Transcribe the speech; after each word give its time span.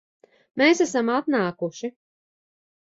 Mēs 0.61 0.81
esam 0.87 1.13
atnākuši 1.19 1.95